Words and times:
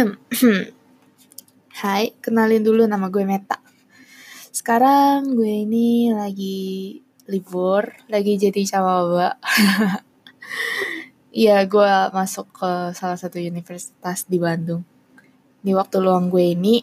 Hai, 1.80 2.16
kenalin 2.24 2.64
dulu 2.64 2.88
nama 2.88 3.12
gue 3.12 3.20
Meta. 3.20 3.60
Sekarang 4.48 5.36
gue 5.36 5.68
ini 5.68 6.08
lagi 6.08 6.96
libur, 7.28 7.84
lagi 8.08 8.40
jadi 8.40 8.60
cawaba. 8.64 9.36
Iya, 11.30 11.62
gue 11.62 11.86
masuk 12.10 12.50
ke 12.50 12.90
salah 12.90 13.14
satu 13.14 13.38
universitas 13.38 14.26
di 14.26 14.42
Bandung. 14.42 14.82
Di 15.62 15.70
waktu 15.70 16.02
luang 16.02 16.26
gue 16.26 16.42
ini, 16.42 16.82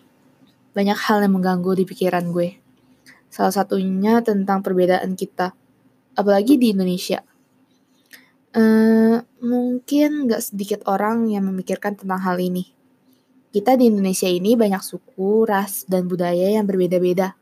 banyak 0.72 0.96
hal 0.96 1.20
yang 1.20 1.36
mengganggu 1.36 1.76
di 1.76 1.84
pikiran 1.84 2.32
gue. 2.32 2.56
Salah 3.28 3.52
satunya 3.52 4.24
tentang 4.24 4.64
perbedaan 4.64 5.20
kita, 5.20 5.52
apalagi 6.16 6.56
di 6.56 6.72
Indonesia. 6.72 7.20
Uh, 8.56 9.20
mungkin 9.44 10.32
gak 10.32 10.48
sedikit 10.48 10.88
orang 10.88 11.28
yang 11.28 11.44
memikirkan 11.44 12.00
tentang 12.00 12.24
hal 12.24 12.40
ini. 12.40 12.77
Kita 13.58 13.74
di 13.74 13.90
Indonesia 13.90 14.30
ini 14.30 14.54
banyak 14.54 14.86
suku, 14.86 15.50
ras, 15.50 15.82
dan 15.90 16.06
budaya 16.06 16.62
yang 16.62 16.70
berbeda-beda. 16.70 17.34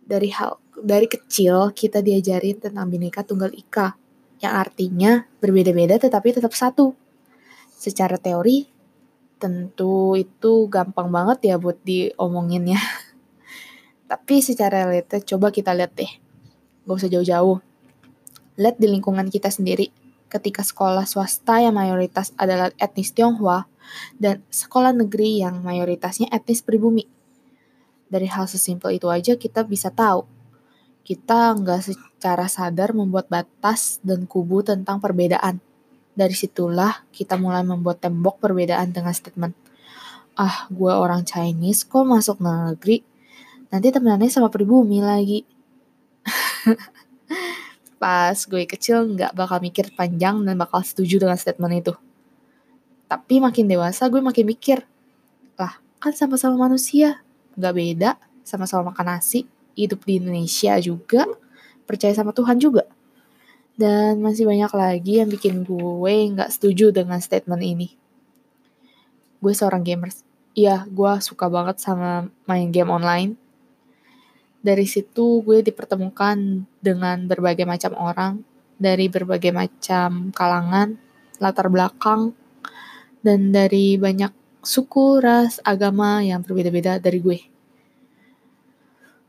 Dari 0.00 0.32
hal 0.32 0.56
dari 0.80 1.04
kecil 1.04 1.68
kita 1.76 2.00
diajarin 2.00 2.56
tentang 2.56 2.88
Bhinneka 2.88 3.28
Tunggal 3.28 3.52
Ika 3.52 3.92
yang 4.40 4.56
artinya 4.56 5.28
berbeda-beda 5.36 6.00
tetapi 6.00 6.32
tetap 6.32 6.56
satu. 6.56 6.96
Secara 7.76 8.16
teori, 8.16 8.72
tentu 9.36 10.16
itu 10.16 10.64
gampang 10.72 11.12
banget 11.12 11.52
ya 11.52 11.60
buat 11.60 11.76
diomongin 11.84 12.72
ya. 12.72 12.80
Tapi 14.10 14.40
secara 14.40 14.88
realita 14.88 15.20
coba 15.20 15.52
kita 15.52 15.76
lihat 15.76 15.92
deh. 15.92 16.08
Gak 16.88 17.04
usah 17.04 17.12
jauh-jauh. 17.12 17.60
Lihat 18.56 18.80
di 18.80 18.88
lingkungan 18.88 19.28
kita 19.28 19.52
sendiri. 19.52 19.92
Ketika 20.28 20.60
sekolah 20.60 21.08
swasta 21.08 21.64
yang 21.64 21.76
mayoritas 21.76 22.36
adalah 22.36 22.68
etnis 22.76 23.16
Tionghoa 23.16 23.64
dan 24.20 24.44
sekolah 24.52 24.92
negeri 24.92 25.40
yang 25.40 25.64
mayoritasnya 25.64 26.28
etnis 26.28 26.60
pribumi. 26.60 27.08
Dari 28.08 28.28
hal 28.28 28.48
sesimpel 28.48 29.00
itu 29.00 29.08
aja 29.08 29.36
kita 29.36 29.64
bisa 29.64 29.88
tahu 29.88 30.28
kita 31.08 31.56
nggak 31.56 31.88
secara 31.88 32.44
sadar 32.52 32.92
membuat 32.92 33.32
batas 33.32 33.96
dan 34.04 34.28
kubu 34.28 34.60
tentang 34.60 35.00
perbedaan. 35.00 35.56
Dari 36.12 36.36
situlah 36.36 37.08
kita 37.16 37.40
mulai 37.40 37.64
membuat 37.64 38.04
tembok 38.04 38.44
perbedaan 38.44 38.92
dengan 38.92 39.16
statement, 39.16 39.56
ah 40.36 40.68
gue 40.68 40.92
orang 40.92 41.24
Chinese 41.24 41.88
kok 41.88 42.04
masuk 42.04 42.44
negeri, 42.44 43.00
nanti 43.72 43.88
temenannya 43.88 44.28
sama 44.28 44.52
pribumi 44.52 45.00
lagi. 45.00 45.48
Pas 47.98 48.38
gue 48.38 48.62
kecil 48.64 49.18
nggak 49.18 49.34
bakal 49.34 49.58
mikir 49.58 49.90
panjang 49.98 50.38
dan 50.46 50.54
bakal 50.54 50.80
setuju 50.86 51.18
dengan 51.26 51.34
statement 51.34 51.74
itu. 51.82 51.94
Tapi 53.10 53.42
makin 53.42 53.66
dewasa 53.66 54.06
gue 54.06 54.22
makin 54.22 54.46
mikir, 54.46 54.86
lah 55.58 55.82
kan 55.98 56.14
sama-sama 56.14 56.70
manusia, 56.70 57.20
nggak 57.58 57.74
beda, 57.74 58.10
sama-sama 58.46 58.94
makan 58.94 59.18
nasi, 59.18 59.50
hidup 59.74 60.06
di 60.06 60.22
Indonesia 60.22 60.78
juga, 60.78 61.26
percaya 61.88 62.14
sama 62.14 62.30
Tuhan 62.30 62.60
juga. 62.62 62.86
Dan 63.78 64.22
masih 64.22 64.46
banyak 64.46 64.72
lagi 64.74 65.22
yang 65.22 65.30
bikin 65.30 65.62
gue 65.62 66.14
nggak 66.34 66.50
setuju 66.50 66.90
dengan 66.90 67.18
statement 67.22 67.62
ini. 67.62 67.88
Gue 69.38 69.54
seorang 69.54 69.86
gamers. 69.86 70.26
Iya, 70.58 70.86
gue 70.90 71.12
suka 71.22 71.46
banget 71.46 71.78
sama 71.78 72.26
main 72.50 72.74
game 72.74 72.90
online. 72.90 73.38
Dari 74.58 74.86
situ 74.90 75.40
gue 75.46 75.62
dipertemukan 75.62 76.66
dengan 76.82 77.30
berbagai 77.30 77.62
macam 77.62 77.94
orang, 77.94 78.42
dari 78.78 79.06
berbagai 79.06 79.54
macam 79.54 80.34
kalangan, 80.34 80.98
latar 81.38 81.70
belakang, 81.70 82.34
dan 83.22 83.54
dari 83.54 83.94
banyak 83.98 84.30
suku, 84.62 85.22
ras, 85.22 85.62
agama 85.62 86.22
yang 86.22 86.42
berbeda-beda 86.42 86.98
dari 86.98 87.18
gue. 87.22 87.38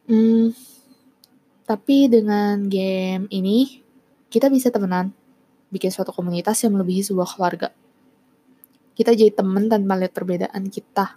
Hmm, 0.10 0.50
tapi 1.70 2.10
dengan 2.10 2.66
game 2.66 3.30
ini, 3.30 3.86
kita 4.34 4.50
bisa 4.50 4.74
temenan, 4.74 5.14
bikin 5.70 5.94
suatu 5.94 6.10
komunitas 6.10 6.58
yang 6.66 6.74
melebihi 6.74 7.06
sebuah 7.06 7.30
keluarga. 7.38 7.70
Kita 8.98 9.14
jadi 9.14 9.30
temen 9.30 9.70
tanpa 9.70 9.94
lihat 9.96 10.12
perbedaan 10.12 10.68
kita. 10.74 11.16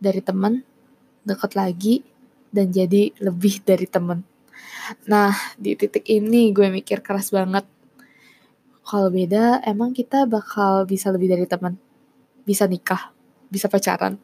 Dari 0.00 0.20
temen, 0.20 0.60
deket 1.24 1.56
lagi, 1.56 2.04
dan 2.50 2.74
jadi 2.74 3.14
lebih 3.22 3.62
dari 3.62 3.86
temen. 3.86 4.26
Nah, 5.06 5.34
di 5.54 5.78
titik 5.78 6.06
ini 6.10 6.50
gue 6.50 6.66
mikir 6.70 7.02
keras 7.02 7.30
banget. 7.30 7.66
Kalau 8.82 9.06
beda, 9.06 9.62
emang 9.62 9.94
kita 9.94 10.26
bakal 10.26 10.82
bisa 10.86 11.14
lebih 11.14 11.30
dari 11.30 11.46
temen. 11.46 11.78
Bisa 12.42 12.66
nikah, 12.66 13.14
bisa 13.46 13.70
pacaran 13.70 14.18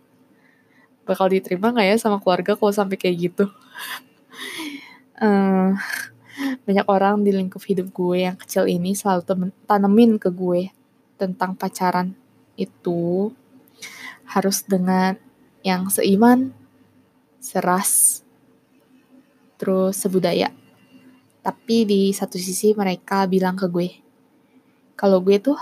bakal 1.07 1.31
diterima 1.31 1.71
gak 1.71 1.87
ya 1.87 1.97
sama 1.97 2.19
keluarga 2.19 2.59
kalau 2.59 2.75
sampai 2.75 2.99
kayak 2.99 3.31
gitu 3.31 3.47
uh, 5.23 5.71
banyak 6.67 6.87
orang 6.91 7.23
di 7.23 7.31
lingkup 7.31 7.63
hidup 7.63 7.95
gue 7.95 8.27
yang 8.27 8.37
kecil 8.37 8.67
ini 8.67 8.93
selalu 8.93 9.23
temen, 9.23 9.49
tanemin 9.65 10.19
ke 10.19 10.29
gue 10.35 10.75
tentang 11.17 11.55
pacaran 11.55 12.13
itu 12.59 13.33
harus 14.27 14.67
dengan 14.67 15.17
yang 15.65 15.89
seiman, 15.89 16.53
seras, 17.47 18.23
terus 19.55 19.95
sebudaya. 19.95 20.51
Tapi 21.47 21.87
di 21.87 22.11
satu 22.11 22.35
sisi 22.43 22.75
mereka 22.75 23.23
bilang 23.31 23.55
ke 23.55 23.71
gue, 23.71 23.89
kalau 24.99 25.23
gue 25.23 25.39
tuh 25.39 25.55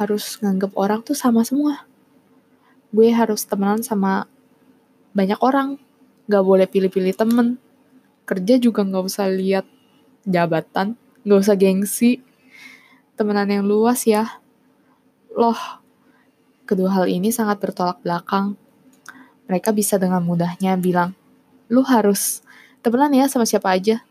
harus 0.00 0.40
nganggep 0.40 0.72
orang 0.72 1.04
tuh 1.04 1.12
sama 1.12 1.44
semua. 1.44 1.84
Gue 2.88 3.12
harus 3.12 3.44
temenan 3.44 3.84
sama 3.84 4.24
banyak 5.12 5.36
orang 5.44 5.76
gak 6.28 6.44
boleh 6.44 6.64
pilih-pilih 6.68 7.16
temen 7.16 7.56
kerja 8.28 8.60
juga 8.60 8.84
gak 8.84 9.04
usah 9.06 9.32
lihat 9.32 9.64
jabatan 10.28 10.98
gak 11.24 11.40
usah 11.40 11.56
gengsi 11.56 12.20
temenan 13.16 13.48
yang 13.48 13.64
luas 13.64 14.04
ya 14.04 14.42
loh 15.32 15.56
kedua 16.68 16.92
hal 16.92 17.06
ini 17.08 17.32
sangat 17.32 17.62
bertolak 17.62 18.02
belakang 18.04 18.60
mereka 19.48 19.70
bisa 19.72 19.96
dengan 19.96 20.20
mudahnya 20.20 20.76
bilang 20.76 21.14
lu 21.70 21.82
harus 21.86 22.42
temenan 22.80 23.12
ya 23.14 23.26
sama 23.26 23.46
siapa 23.46 23.74
aja 23.74 24.02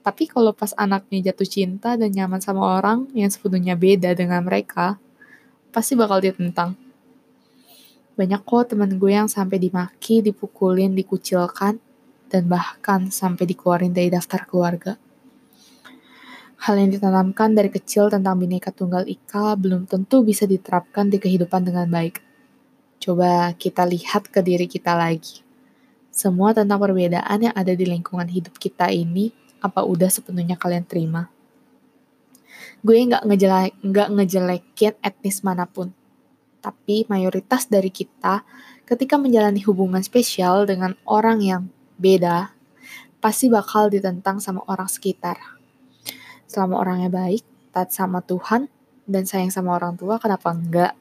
tapi 0.00 0.24
kalau 0.24 0.56
pas 0.56 0.72
anaknya 0.80 1.32
jatuh 1.32 1.44
cinta 1.44 1.92
dan 1.92 2.08
nyaman 2.08 2.40
sama 2.40 2.80
orang 2.80 3.04
yang 3.12 3.28
sebetulnya 3.28 3.76
beda 3.76 4.16
dengan 4.16 4.40
mereka, 4.40 4.96
pasti 5.76 5.92
bakal 5.92 6.24
ditentang. 6.24 6.72
Banyak 8.16 8.40
kok 8.44 8.72
temen 8.72 8.96
gue 8.96 9.12
yang 9.12 9.28
sampai 9.28 9.60
dimaki, 9.60 10.24
dipukulin, 10.24 10.96
dikucilkan, 10.96 11.76
dan 12.32 12.42
bahkan 12.48 13.12
sampai 13.12 13.44
dikeluarin 13.44 13.92
dari 13.92 14.08
daftar 14.08 14.48
keluarga. 14.48 14.96
Hal 16.60 16.76
yang 16.76 16.92
ditanamkan 16.92 17.56
dari 17.56 17.72
kecil 17.72 18.12
tentang 18.12 18.36
Bhinneka 18.36 18.72
Tunggal 18.72 19.08
Ika 19.08 19.56
belum 19.56 19.88
tentu 19.88 20.20
bisa 20.20 20.44
diterapkan 20.44 21.08
di 21.08 21.16
kehidupan 21.16 21.64
dengan 21.64 21.88
baik. 21.88 22.20
Coba 23.00 23.56
kita 23.56 23.88
lihat 23.88 24.28
ke 24.28 24.44
diri 24.44 24.68
kita 24.68 24.92
lagi. 24.92 25.40
Semua 26.10 26.50
tentang 26.52 26.82
perbedaan 26.82 27.38
yang 27.38 27.54
ada 27.54 27.72
di 27.72 27.86
lingkungan 27.86 28.26
hidup 28.26 28.58
kita 28.58 28.90
ini, 28.90 29.30
apa 29.62 29.86
udah 29.86 30.10
sepenuhnya 30.10 30.58
kalian 30.58 30.84
terima? 30.84 31.30
Gue 32.82 33.00
nggak 33.02 33.24
ngejelek, 33.24 33.72
nggak 33.80 34.08
ngejelekin 34.18 34.94
etnis 35.00 35.40
mana 35.46 35.64
pun 35.64 35.94
tapi 36.60 37.08
mayoritas 37.08 37.66
dari 37.66 37.88
kita 37.88 38.44
ketika 38.84 39.16
menjalani 39.16 39.64
hubungan 39.64 40.04
spesial 40.04 40.68
dengan 40.68 40.94
orang 41.08 41.40
yang 41.40 41.62
beda, 41.96 42.52
pasti 43.18 43.48
bakal 43.48 43.88
ditentang 43.88 44.38
sama 44.38 44.60
orang 44.68 44.86
sekitar. 44.86 45.40
Selama 46.44 46.80
orangnya 46.84 47.08
baik, 47.08 47.42
taat 47.72 47.90
sama 47.96 48.20
Tuhan, 48.20 48.68
dan 49.08 49.24
sayang 49.26 49.50
sama 49.50 49.74
orang 49.74 49.96
tua, 49.96 50.20
kenapa 50.20 50.52
enggak? 50.52 50.94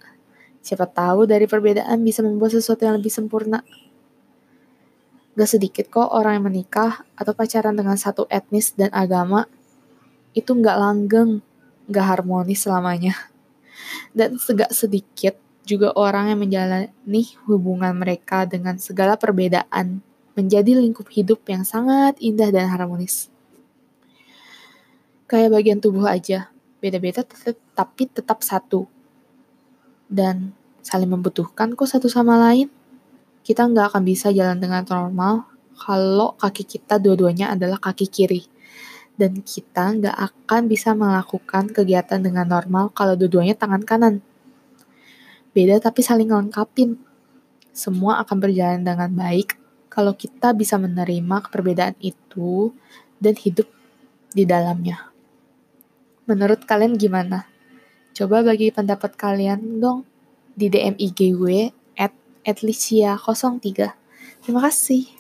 Siapa 0.64 0.86
tahu 0.90 1.26
dari 1.30 1.46
perbedaan 1.46 2.02
bisa 2.04 2.22
membuat 2.22 2.54
sesuatu 2.54 2.86
yang 2.86 3.00
lebih 3.00 3.12
sempurna. 3.12 3.64
Gak 5.38 5.50
sedikit 5.50 5.86
kok 5.90 6.10
orang 6.10 6.42
yang 6.42 6.46
menikah 6.50 7.06
atau 7.14 7.34
pacaran 7.38 7.76
dengan 7.78 7.96
satu 7.96 8.26
etnis 8.30 8.74
dan 8.74 8.90
agama 8.94 9.46
itu 10.38 10.54
nggak 10.54 10.78
langgeng, 10.78 11.42
nggak 11.90 12.06
harmonis 12.06 12.66
selamanya. 12.66 13.18
Dan 14.14 14.38
segak 14.38 14.74
sedikit 14.74 15.38
juga 15.66 15.94
orang 15.94 16.34
yang 16.34 16.40
menjalani 16.42 17.24
hubungan 17.46 17.94
mereka 17.94 18.50
dengan 18.50 18.82
segala 18.82 19.16
perbedaan 19.16 20.02
menjadi 20.34 20.78
lingkup 20.80 21.06
hidup 21.12 21.44
yang 21.46 21.68
sangat 21.68 22.18
indah 22.24 22.50
dan 22.50 22.72
harmonis. 22.72 23.28
Kayak 25.30 25.54
bagian 25.54 25.80
tubuh 25.84 26.10
aja, 26.10 26.50
beda-beda 26.82 27.22
tapi 27.78 28.10
tetap 28.10 28.42
satu. 28.42 28.90
Dan 30.10 30.58
saling 30.82 31.12
membutuhkan 31.12 31.78
kok 31.78 31.86
satu 31.86 32.10
sama 32.10 32.40
lain. 32.40 32.72
Kita 33.46 33.66
nggak 33.66 33.96
akan 33.96 34.04
bisa 34.06 34.30
jalan 34.30 34.60
dengan 34.62 34.86
normal 34.86 35.48
kalau 35.80 36.36
kaki 36.38 36.64
kita 36.68 37.00
dua-duanya 37.00 37.56
adalah 37.56 37.80
kaki 37.82 38.08
kiri. 38.08 38.44
Dan 39.20 39.44
kita 39.44 39.96
nggak 40.00 40.16
akan 40.16 40.62
bisa 40.72 40.96
melakukan 40.96 41.72
kegiatan 41.72 42.24
dengan 42.24 42.48
normal 42.48 42.92
kalau 42.96 43.20
dua-duanya 43.20 43.56
tangan 43.56 43.84
kanan 43.84 44.16
beda 45.54 45.82
tapi 45.82 46.00
saling 46.06 46.30
ngelengkapin. 46.30 46.96
semua 47.70 48.20
akan 48.20 48.44
berjalan 48.44 48.84
dengan 48.84 49.08
baik 49.08 49.56
kalau 49.88 50.12
kita 50.12 50.52
bisa 50.52 50.76
menerima 50.76 51.48
perbedaan 51.48 51.96
itu 52.04 52.76
dan 53.24 53.40
hidup 53.40 53.72
di 54.36 54.44
dalamnya. 54.44 55.08
Menurut 56.28 56.68
kalian 56.68 57.00
gimana? 57.00 57.48
Coba 58.12 58.44
bagi 58.44 58.74
pendapat 58.76 59.16
kalian 59.16 59.80
dong 59.80 60.04
di 60.60 60.68
DM 60.68 61.00
IG 61.00 61.40
gue 61.40 61.72
atlicia03. 62.52 63.94
Terima 64.42 64.62
kasih. 64.66 65.19